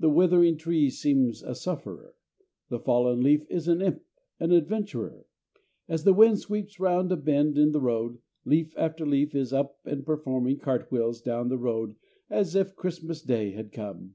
[0.00, 2.14] The withering tree seems a sufferer.
[2.70, 4.02] The fallen leaf is an imp,
[4.40, 5.26] an adventurer.
[5.86, 9.78] As the wind sweeps round a bend in the road, leaf after leaf is up
[9.84, 11.96] and performing cart wheels down the road
[12.30, 14.14] as if Christmas Day had come.